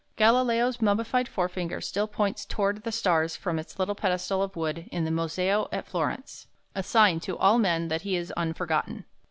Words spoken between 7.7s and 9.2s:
that he is unforgotten.